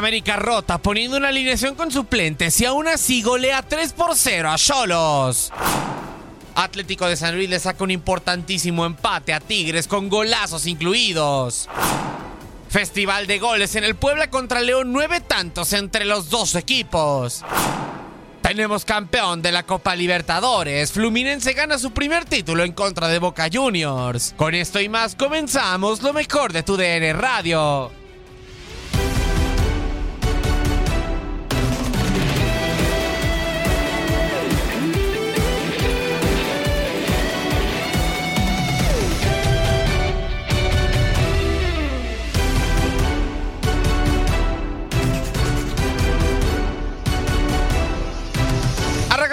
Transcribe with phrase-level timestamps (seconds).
[0.00, 4.56] América rota, poniendo una alineación con suplentes y aún así golea 3 por 0 a
[4.56, 5.52] Cholos.
[6.54, 11.68] Atlético de San Luis le saca un importantísimo empate a Tigres con golazos incluidos.
[12.70, 17.44] Festival de goles en el Puebla contra León, nueve tantos entre los dos equipos.
[18.40, 20.92] Tenemos campeón de la Copa Libertadores.
[20.92, 24.32] Fluminense gana su primer título en contra de Boca Juniors.
[24.38, 27.99] Con esto y más comenzamos lo mejor de tu DN Radio.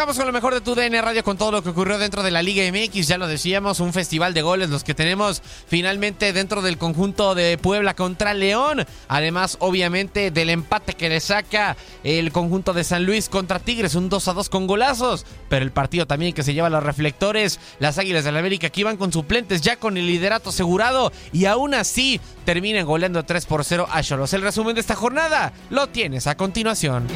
[0.08, 2.42] Con lo mejor de tu DN Radio con todo lo que ocurrió dentro de la
[2.42, 3.10] Liga MX.
[3.10, 7.58] Ya lo decíamos, un festival de goles los que tenemos finalmente dentro del conjunto de
[7.58, 8.86] Puebla contra León.
[9.10, 11.76] Además, obviamente, del empate que le saca
[12.06, 15.26] el conjunto de San Luis contra Tigres, un 2 a 2 con golazos.
[15.50, 18.82] Pero el partido también que se lleva los reflectores, las Águilas de la América que
[18.82, 23.66] iban con suplentes ya con el liderato asegurado y aún así terminan goleando 3 por
[23.66, 24.32] 0 a Cholos.
[24.32, 27.08] El resumen de esta jornada lo tienes a continuación.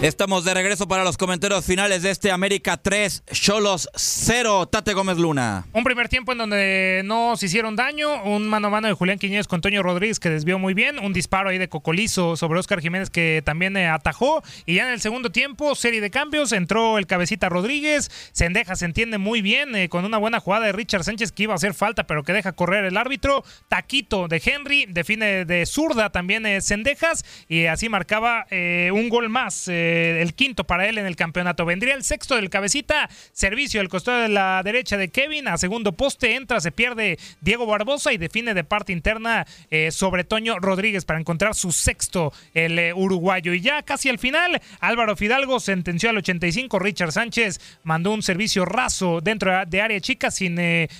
[0.00, 5.18] Estamos de regreso para los comentarios finales de este América 3, Cholos 0, Tate Gómez
[5.18, 5.66] Luna.
[5.72, 9.18] Un primer tiempo en donde no se hicieron daño, un mano a mano de Julián
[9.18, 12.80] Quiñones con Toño Rodríguez que desvió muy bien, un disparo ahí de Cocolizo sobre Oscar
[12.80, 14.44] Jiménez que también eh, atajó.
[14.66, 18.84] Y ya en el segundo tiempo, serie de cambios, entró el cabecita Rodríguez, Sendeja se
[18.84, 21.74] entiende muy bien eh, con una buena jugada de Richard Sánchez que iba a hacer
[21.74, 26.60] falta pero que deja correr el árbitro, Taquito de Henry, define de zurda también eh,
[26.60, 27.24] Sendejas.
[27.48, 28.46] Y así marcaba
[28.92, 29.68] un gol más.
[29.88, 31.64] Eh, el quinto para él en el campeonato.
[31.64, 35.92] Vendría el sexto del cabecita, servicio al costado de la derecha de Kevin, a segundo
[35.92, 41.04] poste entra, se pierde Diego Barbosa y define de parte interna eh, sobre Toño Rodríguez
[41.04, 43.54] para encontrar su sexto, el eh, uruguayo.
[43.54, 48.64] Y ya casi al final, Álvaro Fidalgo sentenció al 85, Richard Sánchez mandó un servicio
[48.64, 50.58] raso dentro de área chica sin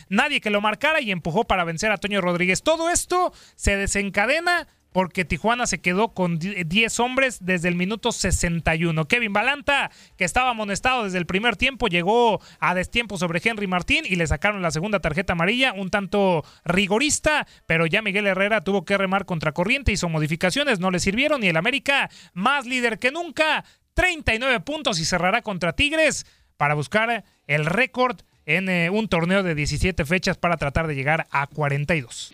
[0.09, 2.63] nadie que lo marcara y empujó para vencer a Toño Rodríguez.
[2.63, 9.07] Todo esto se desencadena porque Tijuana se quedó con 10 hombres desde el minuto 61.
[9.07, 14.05] Kevin Balanta, que estaba amonestado desde el primer tiempo, llegó a destiempo sobre Henry Martín
[14.07, 18.85] y le sacaron la segunda tarjeta amarilla, un tanto rigorista, pero ya Miguel Herrera tuvo
[18.85, 23.11] que remar contra corriente, hizo modificaciones, no le sirvieron y el América, más líder que
[23.11, 23.65] nunca,
[23.95, 26.27] 39 puntos y cerrará contra Tigres
[26.57, 31.27] para buscar el récord en eh, un torneo de 17 fechas para tratar de llegar
[31.31, 32.33] a 42.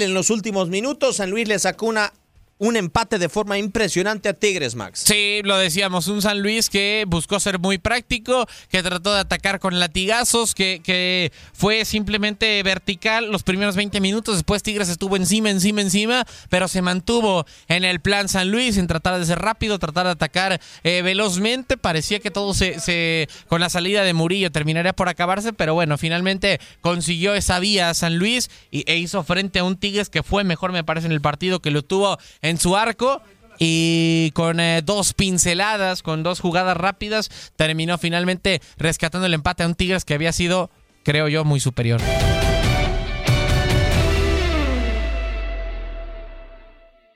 [0.00, 2.12] En los últimos minutos, San Luis le sacó una
[2.58, 5.02] un empate de forma impresionante a Tigres, Max.
[5.06, 9.60] Sí, lo decíamos, un San Luis que buscó ser muy práctico, que trató de atacar
[9.60, 15.50] con latigazos, que, que fue simplemente vertical los primeros 20 minutos, después Tigres estuvo encima,
[15.50, 19.78] encima, encima, pero se mantuvo en el plan San Luis, en tratar de ser rápido,
[19.78, 24.50] tratar de atacar eh, velozmente, parecía que todo se, se, con la salida de Murillo
[24.50, 29.60] terminaría por acabarse, pero bueno, finalmente consiguió esa vía San Luis y, e hizo frente
[29.60, 32.18] a un Tigres que fue mejor, me parece, en el partido, que lo tuvo
[32.56, 33.20] su arco
[33.58, 39.66] y con eh, dos pinceladas, con dos jugadas rápidas, terminó finalmente rescatando el empate a
[39.66, 40.70] un Tigres que había sido,
[41.02, 42.00] creo yo, muy superior.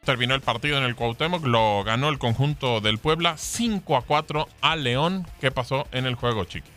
[0.04, 4.48] Terminó el partido en el Cuauhtémoc, lo ganó el conjunto del Puebla 5 a 4
[4.60, 5.28] a León.
[5.40, 6.72] ¿Qué pasó en el juego, chiquis?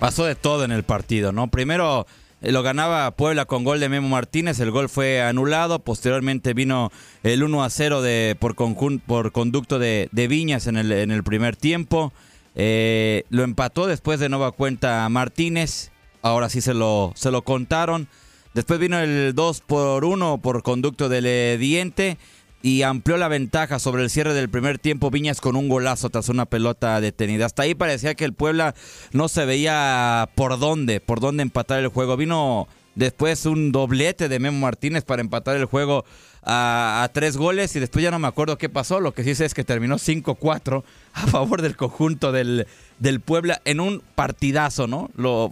[0.00, 1.46] Pasó de todo en el partido, ¿no?
[1.46, 2.08] Primero
[2.40, 6.92] lo ganaba Puebla con gol de Memo Martínez, el gol fue anulado, posteriormente vino
[7.22, 11.24] el 1 a 0 de, por, por conducto de, de Viñas en el, en el,
[11.24, 12.12] primer tiempo.
[12.54, 15.90] Eh, lo empató después de nueva cuenta Martínez,
[16.22, 18.08] ahora sí se lo, se lo contaron.
[18.54, 22.16] Después vino el 2 por 1 por conducto del Diente
[22.62, 26.28] y amplió la ventaja sobre el cierre del primer tiempo Viñas con un golazo tras
[26.28, 27.46] una pelota detenida.
[27.46, 28.74] Hasta ahí parecía que el Puebla
[29.12, 32.16] no se veía por dónde, por dónde empatar el juego.
[32.16, 36.04] Vino después un doblete de Memo Martínez para empatar el juego
[36.42, 39.00] a, a, tres goles y después ya no me acuerdo qué pasó.
[39.00, 40.82] Lo que sí sé es que terminó 5-4
[41.12, 42.66] a favor del conjunto del,
[42.98, 45.10] del Puebla en un partidazo, ¿no?
[45.16, 45.50] Lo,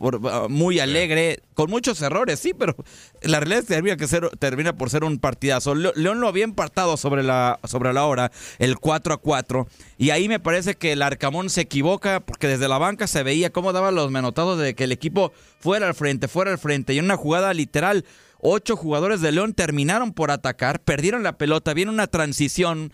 [0.49, 2.75] muy alegre, con muchos errores, sí, pero
[3.23, 5.75] la realidad es que termina, que ser, termina por ser un partidazo.
[5.75, 9.69] León lo había empatado sobre la, sobre la hora, el 4 a 4,
[9.99, 13.51] y ahí me parece que el Arcamón se equivoca porque desde la banca se veía
[13.51, 16.99] cómo daban los menotados de que el equipo fuera al frente, fuera al frente, y
[16.99, 18.05] en una jugada literal
[18.47, 22.93] Ocho jugadores de León terminaron por atacar, perdieron la pelota, viene una transición,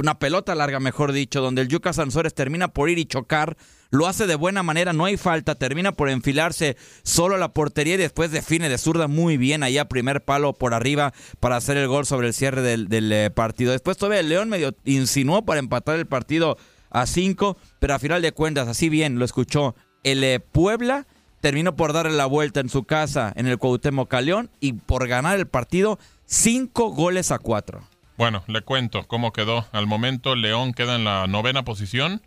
[0.00, 3.58] una pelota larga, mejor dicho, donde el Yuca Sansores termina por ir y chocar,
[3.90, 7.94] lo hace de buena manera, no hay falta, termina por enfilarse solo a la portería
[7.94, 11.88] y después define de zurda muy bien allá, primer palo por arriba para hacer el
[11.88, 13.72] gol sobre el cierre del, eh, partido.
[13.72, 16.56] Después todavía el León medio insinuó para empatar el partido
[16.90, 21.06] a cinco, pero a final de cuentas, así bien lo escuchó, el eh, Puebla
[21.40, 25.38] terminó por darle la vuelta en su casa en el Cuauhtémoc Caleón y por ganar
[25.38, 27.82] el partido cinco goles a cuatro.
[28.16, 29.66] Bueno, le cuento cómo quedó.
[29.72, 32.22] Al momento León queda en la novena posición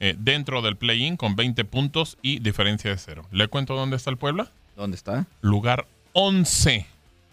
[0.00, 3.26] eh, dentro del play-in con 20 puntos y diferencia de cero.
[3.30, 4.50] ¿Le cuento dónde está el Puebla?
[4.76, 5.26] ¿Dónde está?
[5.40, 6.86] Lugar 11,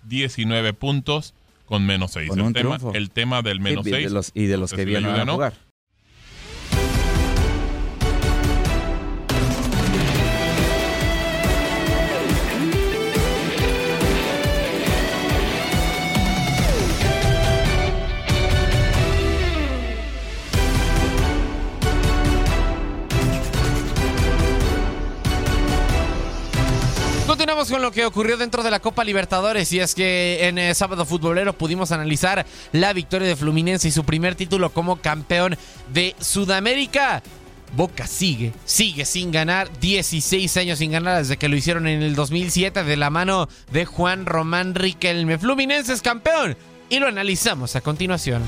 [0.04, 1.34] 19 puntos
[1.66, 2.32] con menos 6.
[2.32, 3.98] El tema, el, tema, del menos 6.
[3.98, 5.54] Y de los, y de los que vienen a jugar.
[27.52, 31.06] Con lo que ocurrió dentro de la Copa Libertadores y es que en el sábado
[31.06, 35.58] futbolero pudimos analizar la victoria de Fluminense y su primer título como campeón
[35.94, 37.22] de Sudamérica.
[37.76, 42.16] Boca sigue, sigue sin ganar, 16 años sin ganar desde que lo hicieron en el
[42.16, 45.38] 2007 de la mano de Juan Román Riquelme.
[45.38, 46.58] Fluminense es campeón
[46.90, 48.44] y lo analizamos a continuación.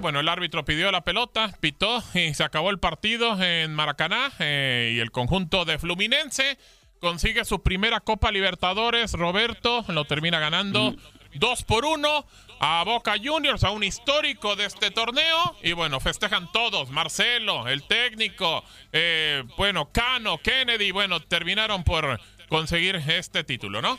[0.00, 4.92] Bueno, el árbitro pidió la pelota, pitó y se acabó el partido en Maracaná eh,
[4.96, 6.58] y el conjunto de Fluminense
[7.02, 9.12] consigue su primera Copa Libertadores.
[9.12, 10.94] Roberto lo termina ganando
[11.34, 12.26] 2 por 1
[12.60, 15.56] a Boca Juniors, a un histórico de este torneo.
[15.64, 16.90] Y bueno, festejan todos.
[16.90, 18.62] Marcelo, el técnico,
[18.92, 23.98] eh, bueno, Cano, Kennedy, bueno, terminaron por conseguir este título, ¿no?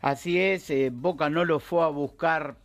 [0.00, 2.56] Así es, eh, Boca no lo fue a buscar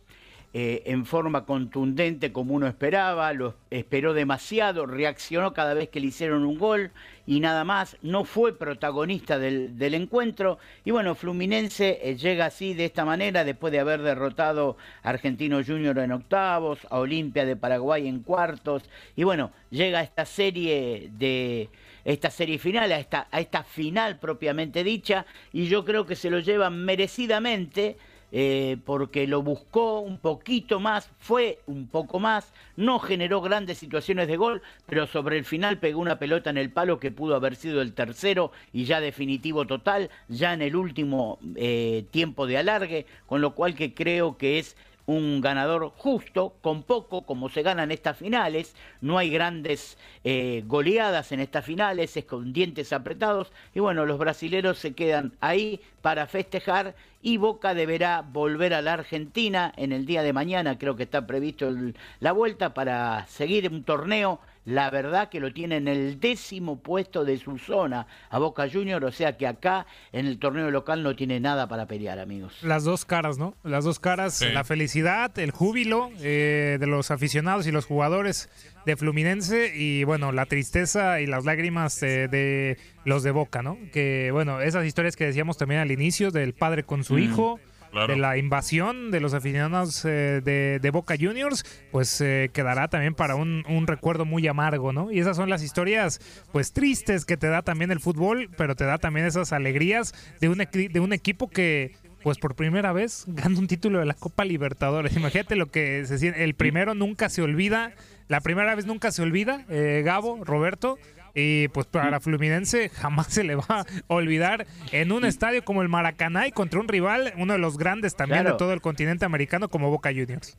[0.54, 6.06] eh, en forma contundente como uno esperaba, lo esperó demasiado, reaccionó cada vez que le
[6.06, 6.92] hicieron un gol
[7.26, 10.58] y nada más, no fue protagonista del, del encuentro.
[10.84, 15.62] Y bueno, Fluminense eh, llega así de esta manera después de haber derrotado a Argentino
[15.64, 18.82] Junior en octavos, a Olimpia de Paraguay en cuartos
[19.16, 21.68] y bueno, llega a esta serie de
[22.04, 26.30] esta serie final, a esta, a esta final propiamente dicha y yo creo que se
[26.30, 27.96] lo llevan merecidamente
[28.36, 34.26] eh, porque lo buscó un poquito más, fue un poco más, no generó grandes situaciones
[34.26, 37.54] de gol, pero sobre el final pegó una pelota en el palo que pudo haber
[37.54, 43.06] sido el tercero y ya definitivo total, ya en el último eh, tiempo de alargue,
[43.26, 44.76] con lo cual que creo que es
[45.06, 48.74] un ganador justo, con poco, como se ganan estas finales.
[49.00, 53.52] No hay grandes eh, goleadas en estas finales, es con dientes apretados.
[53.74, 58.92] Y bueno, los brasileros se quedan ahí para festejar y Boca deberá volver a la
[58.92, 63.68] Argentina en el día de mañana, creo que está previsto el- la vuelta para seguir
[63.72, 64.40] un torneo.
[64.66, 69.04] La verdad que lo tiene en el décimo puesto de su zona a Boca Junior,
[69.04, 72.54] o sea que acá en el torneo local no tiene nada para pelear, amigos.
[72.62, 73.54] Las dos caras, ¿no?
[73.62, 74.46] Las dos caras, Sí.
[74.52, 78.48] la felicidad, el júbilo eh, de los aficionados y los jugadores
[78.86, 83.78] de Fluminense y bueno, la tristeza y las lágrimas eh, de los de Boca, ¿no?
[83.92, 87.60] Que bueno, esas historias que decíamos también al inicio del padre con su Mm, hijo.
[87.90, 88.12] claro.
[88.12, 93.14] De la invasión de los aficionados eh, de, de Boca Juniors, pues eh, quedará también
[93.14, 95.12] para un, un recuerdo muy amargo, ¿no?
[95.12, 96.20] Y esas son las historias,
[96.52, 100.48] pues tristes que te da también el fútbol, pero te da también esas alegrías de
[100.48, 101.92] un, de un equipo que,
[102.24, 105.14] pues por primera vez gana un título de la Copa Libertadores.
[105.16, 106.42] Imagínate lo que se siente.
[106.42, 107.92] El primero nunca se olvida,
[108.28, 110.98] la primera vez nunca se olvida, eh, Gabo, Roberto.
[111.36, 115.88] Y pues para Fluminense jamás se le va a olvidar en un estadio como el
[115.88, 118.54] Maracaná y contra un rival, uno de los grandes también Claro.
[118.54, 120.56] de todo el continente americano como Boca Juniors.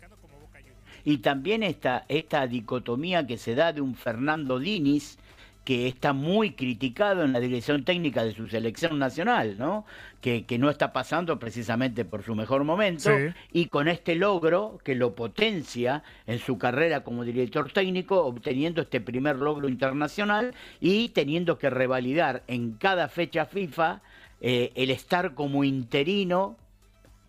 [1.05, 5.17] Y también esta, esta dicotomía que se da de un Fernando Diniz
[5.65, 9.85] que está muy criticado en la dirección técnica de su selección nacional, ¿no?
[10.21, 13.33] Que, que no está pasando precisamente por su mejor momento Sí.
[13.51, 19.01] y con este logro que lo potencia en su carrera como director técnico, obteniendo este
[19.01, 24.01] primer logro internacional y teniendo que revalidar en cada fecha FIFA
[24.41, 26.57] eh, el estar como interino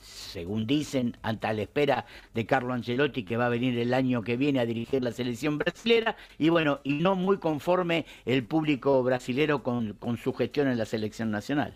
[0.06, 4.36] según dicen, ante la espera de Carlo Ancelotti, que va a venir el año que
[4.36, 9.62] viene a dirigir la selección brasilera, y bueno, y no muy conforme el público brasilero
[9.62, 11.74] con, con su gestión en la selección nacional.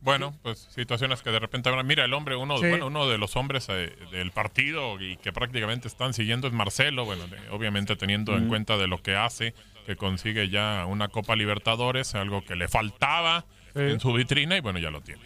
[0.00, 2.68] Bueno, pues situaciones que de repente ahora mira el hombre uno Sí.
[2.68, 7.04] bueno uno de los hombres eh, del partido y que prácticamente están siguiendo es Marcelo
[7.04, 9.54] bueno de- obviamente teniendo en cuenta de lo que hace
[9.86, 13.44] que consigue ya una Copa Libertadores algo que le faltaba
[13.76, 15.22] en su vitrina y bueno ya lo tiene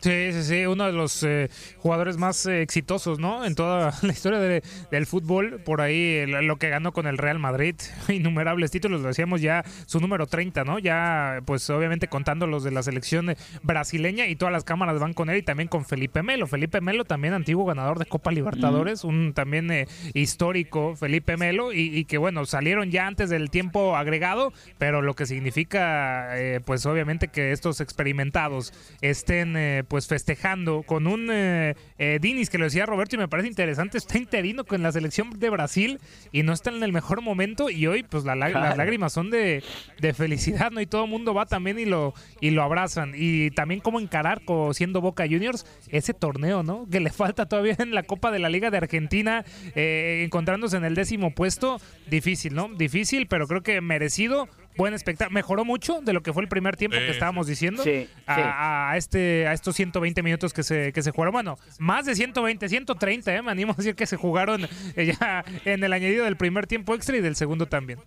[0.00, 1.48] Sí, sí, sí, uno de los eh,
[1.78, 3.44] jugadores más eh, exitosos, ¿no?
[3.44, 7.38] En toda la historia de- del fútbol, por ahí lo que ganó con el Real
[7.40, 7.74] Madrid,
[8.08, 10.78] innumerables títulos, lo decíamos ya, su número 30, ¿no?
[10.78, 15.12] Ya, pues obviamente contando los de la selección eh, brasileña y todas las cámaras van
[15.14, 16.46] con él y también con Felipe Melo.
[16.46, 21.80] Felipe Melo también antiguo ganador de Copa Libertadores, un también eh, histórico Felipe Melo y,
[21.96, 26.84] y que bueno, salieron ya antes del tiempo agregado, pero lo que significa, eh, pues
[26.86, 32.64] obviamente que estos experimentados estén eh, pues festejando con un eh, eh, Dinis que lo
[32.64, 36.00] decía Roberto y me parece interesante, está interino con la selección de Brasil
[36.32, 39.62] y no está en el mejor momento y hoy pues la las lágrimas son de,
[40.00, 40.80] de felicidad, ¿no?
[40.80, 43.12] Y todo el mundo va también y lo, y lo abrazan.
[43.16, 46.86] Y también cómo encarar siendo Boca Juniors ese torneo, ¿no?
[46.90, 50.84] Que le falta todavía en la Copa de la Liga de Argentina, eh, encontrándose en
[50.84, 52.68] el décimo puesto, difícil, ¿no?
[52.68, 54.48] Difícil, pero creo que merecido.
[54.76, 55.34] Buen espectáculo.
[55.34, 58.96] Mejoró mucho de lo que fue el primer tiempo que estábamos diciendo Sí, a, a
[58.96, 61.32] este, a estos 120 minutos que se, que se jugaron.
[61.32, 63.42] Bueno, más de 120, 130, ¿eh?
[63.42, 64.64] me animo a decir que se jugaron
[64.96, 67.98] eh, ya en el añadido del primer tiempo extra y del segundo también.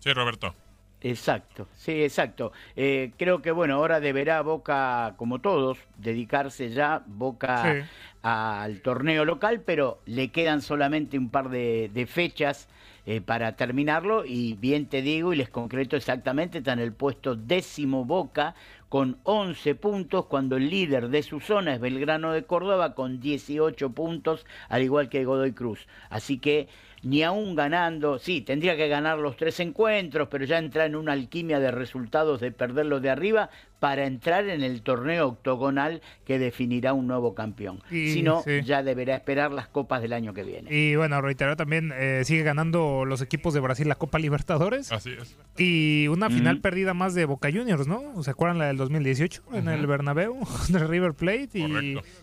[0.00, 0.54] sí Roberto
[1.00, 2.52] Exacto, sí, exacto.
[2.76, 7.80] Eh, creo que bueno, ahora deberá Boca, como todos, dedicarse ya Boca Sí.
[8.22, 12.68] al torneo local, pero le quedan solamente un par de, de fechas
[13.06, 17.36] eh, para terminarlo y bien te digo y les concreto exactamente, está en el puesto
[17.36, 18.54] décimo Boca
[18.88, 23.90] con 11 puntos, cuando el líder de su zona es Belgrano de Córdoba con 18
[23.90, 25.88] puntos, al igual que Godoy Cruz.
[26.10, 26.68] Así que
[27.02, 31.12] ni aún ganando, sí, tendría que ganar los tres encuentros, pero ya entra en una
[31.12, 33.50] alquimia de resultados de perderlos de arriba
[33.80, 37.82] para entrar en el torneo octogonal que definirá un nuevo campeón.
[37.90, 38.62] Y- si no, sí.
[38.64, 40.74] ya deberá esperar las copas del año que viene.
[40.74, 44.90] Y bueno, reiterar también, eh, sigue ganando los equipos de Brasil la Copa Libertadores.
[44.90, 48.22] así es Y una final perdida más de Boca Juniors, ¿no?
[48.22, 50.38] ¿Se acuerdan la del 2018 en el Bernabéu
[50.70, 51.50] de River Plate?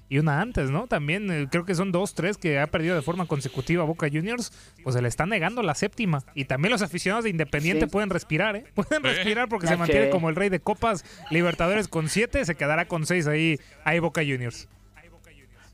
[0.10, 0.88] Y, una antes, ¿no?
[0.88, 4.52] También eh, creo que son dos, tres que ha perdido de forma consecutiva Boca Juniors.
[4.84, 6.24] Pues se le está negando la séptima.
[6.34, 7.92] Y también los aficionados de Independiente Sí.
[7.92, 8.66] pueden respirar, ¿eh?
[8.74, 11.51] Pueden respirar porque Ya se mantiene como el rey de copas Libertadores
[11.88, 14.68] con siete, se quedará con seis ahí, ahí Boca Juniors.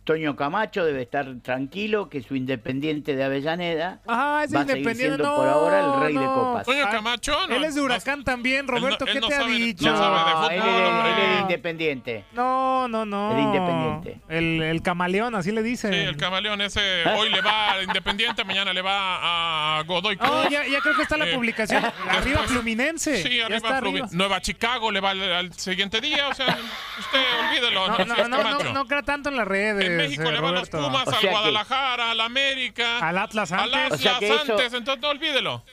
[0.08, 4.78] Toño Camacho debe estar tranquilo que su Independiente de Avellaneda Ah, es va a seguir
[4.78, 6.34] Independiente, siendo no, por ahora el rey de no.
[6.34, 6.66] copas.
[6.66, 9.36] Toño Ah, Camacho no, Él es de no- Huracán también, Roberto, él ¿qué no te
[9.36, 9.86] ha sabe de- dicho?
[9.92, 12.26] no sabe de No, fútbol, él es, él es Independiente.
[12.32, 13.34] No, no, no.
[13.34, 14.22] El Independiente.
[14.30, 15.92] El, el camaleón, así le dicen.
[15.92, 20.32] sí el camaleón ese hoy le va a Independiente mañana le va a Godoy Cruz
[20.32, 21.84] Oh, ya, ya creo que está la Eh, publicación.
[21.84, 23.22] Arriba después- Fluminense.
[23.24, 24.08] Sí, arriba, está Flumi- arriba.
[24.14, 26.58] Nueva Chicago le va al, al siguiente día, o sea,
[26.98, 27.88] usted olvídelo.
[27.88, 29.97] No, no, no, no, no crea tanto en las redes.
[29.98, 30.78] México le va a los Roberto.
[30.90, 33.76] Pumas, O al sea Guadalajara, al América, Al Atlas al antes.
[33.78, 35.64] Atlas O sea que eso- antes, entonces no olvídelo.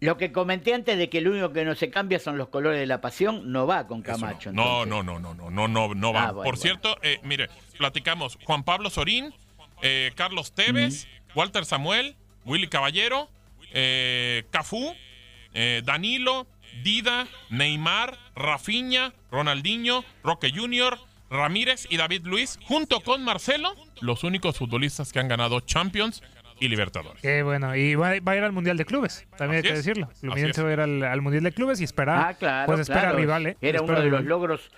[0.00, 2.78] Lo que comenté antes de que lo único que no se cambia son los colores
[2.78, 4.52] de la pasión, no va con Camacho.
[4.52, 6.24] No, no, no, no, no, no, no, no va.
[6.24, 9.32] Ah, bueno, Por cierto, eh, mire, platicamos Juan Pablo Sorín,
[9.80, 13.30] eh, Carlos Tevez, Walter Samuel, Willy Caballero,
[13.72, 14.94] eh, Cafú,
[15.54, 16.46] eh, Danilo,
[16.82, 20.98] Dida, Neymar, Rafinha, Ronaldinho, Roque Jr.,
[21.30, 26.22] Ramírez y David Luis, junto con Marcelo, los únicos futbolistas que han ganado Champions
[26.60, 27.20] y Libertadores.
[27.22, 29.78] Qué bueno, y va, va a ir al Mundial de Clubes, también Así hay que
[29.80, 30.08] es, decirlo.
[30.20, 32.66] Fluminense va a ir al, al Mundial de Clubes y espera, Ah, claro.
[32.66, 33.16] pues espera claro.
[33.18, 33.56] rival, ¿eh?
[33.60, 34.70] Era Espera uno de los logros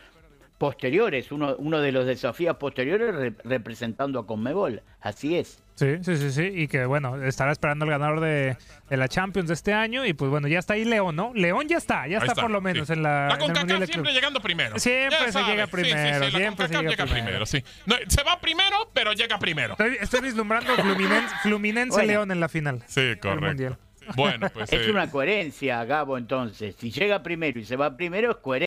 [0.59, 4.83] posteriores, uno, uno de los desafíos posteriores re- representando a Conmebol.
[5.01, 5.63] Así es.
[5.77, 8.57] Sí, sí, sí, sí, y que bueno, estará esperando el ganador de,
[8.89, 11.33] de la Champions de este año y pues bueno, ya está ahí León, ¿no?
[11.35, 12.95] León ya está, ya está, por lo menos sí.
[12.95, 14.79] en la, La CONCACAF siempre llegando primero.
[14.79, 15.53] Siempre Ya se sabe.
[15.53, 17.25] llega Sí, sí, sí, primero, la siempre se llega llega primero.
[17.27, 17.63] primero, sí.
[17.85, 19.73] No, se va primero, pero llega primero.
[19.73, 22.07] Estoy, estoy vislumbrando Fluminense, Fluminense Bueno.
[22.11, 22.83] León en la final.
[22.87, 23.47] Sí, correcto.
[23.47, 23.79] Mundial.
[24.15, 26.75] Bueno, pues Es eh, una coherencia, Gabo, entonces.
[26.79, 28.66] Si llega primero y se va primero, es coherente.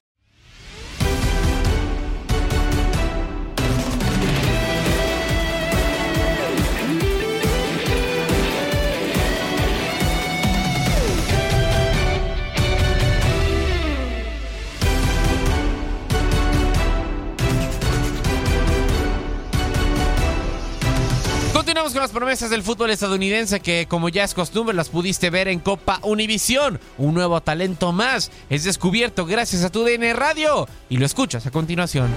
[22.40, 26.80] Promesas del fútbol estadounidense que, como ya es costumbre, las pudiste ver en Copa Univisión.
[26.98, 31.52] Un nuevo talento más es descubierto gracias a tu DN Radio y lo escuchas a
[31.52, 32.10] continuación.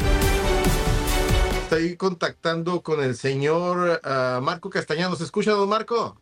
[1.64, 5.18] Estoy contactando con el señor ah, Marco Castañanos.
[5.18, 6.16] ¿Se escucha, don Marco?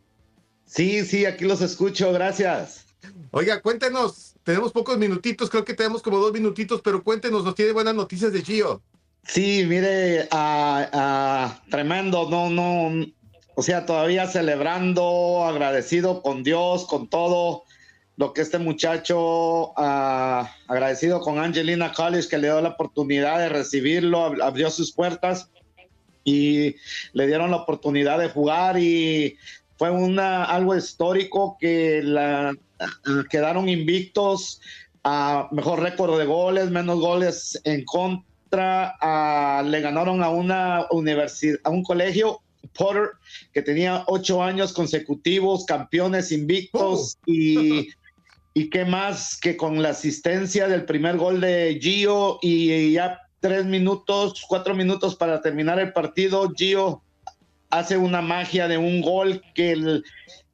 [0.65, 2.87] Sí, sí, aquí los escucho, gracias.
[3.29, 4.33] Oiga, cuéntenos.
[4.41, 8.33] Tenemos pocos minutitos, creo que tenemos como dos minutitos, pero cuéntenos, nos tiene buenas noticias
[8.33, 8.81] de Gio.
[9.27, 13.05] Sí, mire, ah, ah, tremendo, no, no,
[13.61, 17.61] o sea, todavía celebrando, agradecido con Dios, con todo
[18.17, 23.49] lo que este muchacho, ah, agradecido con Angelina College que le dio la oportunidad de
[23.49, 25.51] recibirlo, ab- abrió sus puertas
[26.23, 26.75] y
[27.13, 29.37] le dieron la oportunidad de jugar y
[29.77, 32.87] fue una, algo histórico que la, ah,
[33.29, 34.59] quedaron invictos
[35.03, 38.95] a mejor récord de goles, menos goles en contra.
[38.99, 42.41] ah, le ganaron a una universidad, a un colegio,
[42.77, 43.09] Potter,
[43.53, 47.89] que tenía ocho años consecutivos, campeones invictos y,
[48.53, 53.65] y qué más que con la asistencia del primer gol de Gio y ya tres
[53.65, 57.01] minutos, cuatro minutos para terminar el partido, Gio
[57.69, 60.03] hace una magia de un gol que el,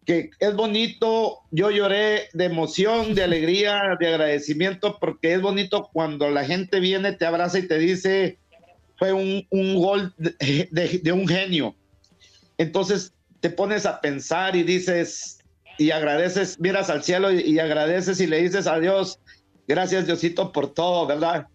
[0.06, 1.40] que es bonito.
[1.52, 7.12] Yo lloré de emoción, de alegría, de agradecimiento, porque es bonito cuando la gente viene,
[7.14, 8.38] te abraza y te dice,
[8.98, 11.76] fue un, un gol de, de- de un genio.
[12.58, 15.40] Entonces te pones a pensar y dices,
[15.78, 19.20] y agradeces, miras al cielo y, y agradeces y le dices a Dios,
[19.68, 21.48] gracias Diosito por todo, ¿verdad?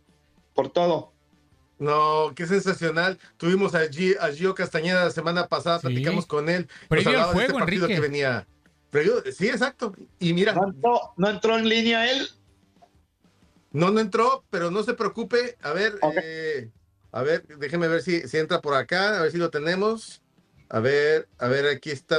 [0.54, 1.12] Por todo.
[1.78, 3.18] No, qué sensacional.
[3.36, 6.68] Tuvimos a, Gi- a Gio Castañeda la semana pasada, platicamos con él.
[6.82, 7.94] Nos Previo al de este juego, partido Enrique.
[7.94, 8.46] que venía.
[8.92, 9.92] Previo- sí, exacto.
[10.20, 10.52] Y mira.
[10.52, 12.28] ¿No entró, no entró en línea él?
[13.72, 15.56] No, no entró, pero no se preocupe.
[15.62, 16.68] A ver, eh,
[17.10, 20.22] a ver, déjeme ver si, si entra por acá, a ver si lo tenemos.
[20.72, 22.16] A ver, a ver, aquí está.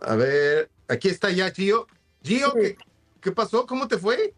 [0.00, 1.86] A ver, aquí está ya Gio.
[2.22, 2.76] Gio, ¿qué,
[3.22, 3.66] qué pasó?
[3.66, 4.34] ¿Cómo te fue?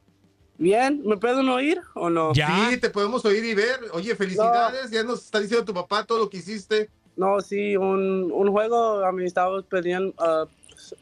[0.56, 2.32] Bien, ¿me pueden oír o no?
[2.36, 3.80] Sí, te podemos oír y ver.
[3.92, 4.92] Oye, felicidades.
[4.92, 6.88] Ya nos está diciendo tu papá todo lo que hiciste.
[7.16, 10.46] No, sí, un, un juego a mí estábamos perdiendo ah,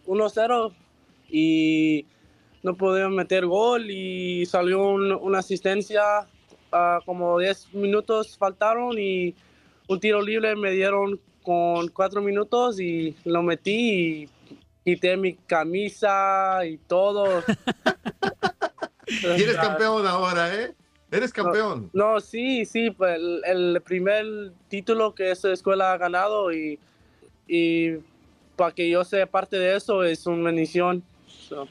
[0.07, 0.73] 1-0
[1.29, 2.07] y
[2.63, 6.03] no podían meter gol y salió un- una asistencia,
[6.73, 9.35] ah, como 10 minutos faltaron y
[9.89, 14.29] un tiro libre me dieron con 4 minutos y lo metí y
[14.85, 17.45] quité mi camisa y todo.
[19.07, 20.75] Y eres campeón ahora, ¿eh?
[21.11, 21.91] Eres campeón.
[21.93, 24.25] No, sí, sí, pues el, el primer
[24.69, 26.79] título que esa escuela ha ganado y,
[27.47, 27.97] y
[28.57, 31.05] para que yo sea parte de eso es una bendición.
[31.27, 31.69] So,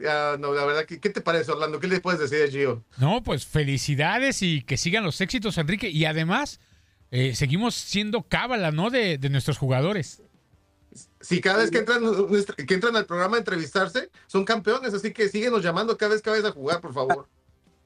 [0.00, 1.80] Ya, no, la verdad, ¿qué, qué te parece, Orlando?
[1.80, 2.84] ¿Qué le puedes decir a Gio?
[2.98, 5.88] No, pues felicidades y que sigan los éxitos, Enrique.
[5.88, 6.60] Y además,
[7.10, 8.90] eh, seguimos siendo cábala, ¿no?
[8.90, 10.22] De, de nuestros jugadores.
[11.20, 12.02] Si cada vez que entran,
[12.66, 16.30] que entran al programa a entrevistarse, son campeones, así que síguenos llamando cada vez que
[16.30, 17.28] vayas a jugar, por favor.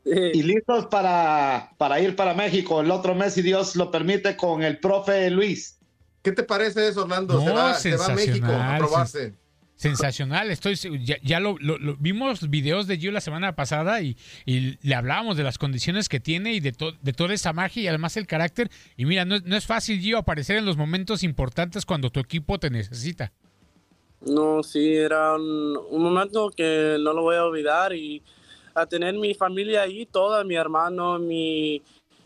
[0.05, 4.63] Y listos para, para ir para México el otro mes, si Dios lo permite, con
[4.63, 5.79] el profe Luis.
[6.23, 7.41] ¿Qué te parece eso, Orlando?
[7.41, 9.35] se, va, se va a México a probarse.
[9.83, 10.51] Sensacional.
[10.51, 10.77] Estoy
[11.23, 14.17] ya, lo, lo- vimos videos de Gio la semana pasada y,
[14.47, 17.83] y le hablábamos de las condiciones que tiene y de, to- de toda esa magia
[17.83, 18.71] y además el carácter.
[18.97, 22.21] Y mira, no, es- no es fácil Gio aparecer en los momentos importantes cuando tu
[22.21, 23.33] equipo te necesita.
[24.25, 28.23] No, sí, era un, un momento que no lo voy a olvidar y
[28.75, 31.83] a tener mi familia ahí, toda, mi hermano, mi,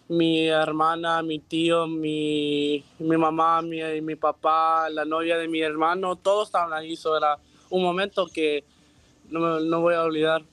[0.09, 6.17] mi hermana, mi tío, mi, mi mamá, mi, mi papá, la novia de mi hermano,
[6.17, 7.39] todos estaban ahí, eso era
[7.71, 8.65] un momento que
[9.31, 10.45] no, no voy a olvidar.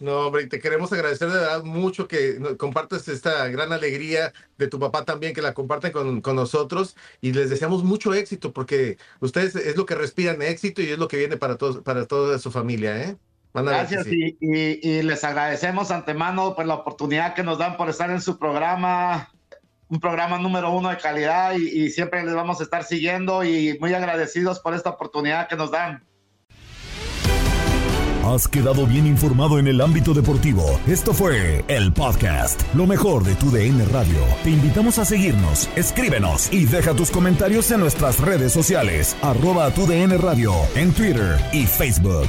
[0.00, 4.66] No, hombre, te queremos agradecer de verdad mucho que nos compartas esta gran alegría de
[4.66, 8.96] tu papá también, que la comparten con, con nosotros y les deseamos mucho éxito porque
[9.20, 12.38] ustedes es lo que respiran éxito y es lo que viene para todos, para toda
[12.38, 13.18] su familia, ¿eh?
[13.54, 14.36] Gracias sí.
[14.40, 18.20] y, y- y les agradecemos antemano por la oportunidad que nos dan por estar en
[18.20, 19.30] su programa,
[19.88, 23.76] un programa número uno de calidad y, y siempre les vamos a estar siguiendo y
[23.80, 26.04] muy agradecidos por esta oportunidad que nos dan.
[28.24, 30.78] Has quedado bien informado en el ámbito deportivo.
[30.86, 34.18] Esto fue el podcast, lo mejor de tu DN Radio.
[34.44, 39.84] Te invitamos a seguirnos, escríbenos y deja tus comentarios en nuestras redes sociales, arroba tu
[39.86, 42.28] DN Radio, en Twitter y Facebook.